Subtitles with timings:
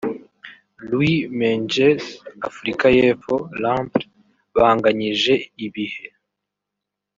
[0.89, 2.03] Louis Meintjes
[2.47, 4.05] (Afurika y’Epfo /Lampre)
[4.55, 5.33] Banganyije
[5.65, 6.05] ibihe